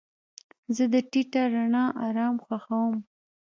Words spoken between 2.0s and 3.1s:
آرام خوښوم.